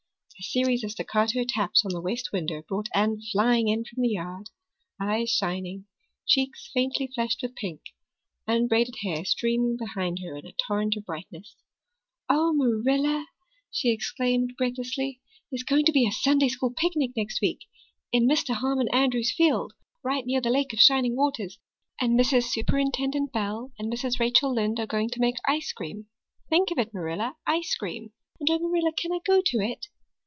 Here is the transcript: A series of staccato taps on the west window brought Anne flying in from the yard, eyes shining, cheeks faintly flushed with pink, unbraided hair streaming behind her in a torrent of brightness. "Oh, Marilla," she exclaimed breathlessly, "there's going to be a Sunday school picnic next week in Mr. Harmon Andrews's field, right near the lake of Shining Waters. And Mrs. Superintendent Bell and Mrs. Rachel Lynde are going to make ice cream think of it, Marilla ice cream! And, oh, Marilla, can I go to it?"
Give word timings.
A 0.39 0.43
series 0.43 0.83
of 0.83 0.89
staccato 0.89 1.43
taps 1.47 1.85
on 1.85 1.91
the 1.91 2.01
west 2.01 2.31
window 2.33 2.63
brought 2.67 2.89
Anne 2.95 3.21
flying 3.31 3.67
in 3.67 3.83
from 3.85 4.01
the 4.01 4.09
yard, 4.09 4.49
eyes 4.99 5.29
shining, 5.29 5.85
cheeks 6.27 6.67
faintly 6.73 7.05
flushed 7.13 7.41
with 7.43 7.53
pink, 7.53 7.79
unbraided 8.47 8.95
hair 9.03 9.23
streaming 9.23 9.77
behind 9.77 10.17
her 10.23 10.35
in 10.35 10.47
a 10.47 10.53
torrent 10.67 10.95
of 10.97 11.05
brightness. 11.05 11.55
"Oh, 12.27 12.53
Marilla," 12.55 13.27
she 13.69 13.91
exclaimed 13.91 14.55
breathlessly, 14.57 15.21
"there's 15.51 15.61
going 15.61 15.85
to 15.85 15.91
be 15.91 16.07
a 16.07 16.11
Sunday 16.11 16.47
school 16.47 16.73
picnic 16.75 17.11
next 17.15 17.39
week 17.39 17.59
in 18.11 18.27
Mr. 18.27 18.55
Harmon 18.55 18.87
Andrews's 18.91 19.35
field, 19.35 19.73
right 20.01 20.25
near 20.25 20.41
the 20.41 20.49
lake 20.49 20.73
of 20.73 20.79
Shining 20.79 21.15
Waters. 21.15 21.59
And 21.99 22.19
Mrs. 22.19 22.45
Superintendent 22.45 23.31
Bell 23.31 23.73
and 23.77 23.93
Mrs. 23.93 24.19
Rachel 24.19 24.51
Lynde 24.55 24.79
are 24.79 24.87
going 24.87 25.09
to 25.11 25.19
make 25.21 25.35
ice 25.47 25.71
cream 25.71 26.07
think 26.49 26.71
of 26.71 26.79
it, 26.79 26.95
Marilla 26.95 27.35
ice 27.45 27.75
cream! 27.75 28.11
And, 28.39 28.49
oh, 28.49 28.57
Marilla, 28.57 28.91
can 28.93 29.13
I 29.13 29.19
go 29.23 29.39
to 29.45 29.57
it?" 29.59 29.85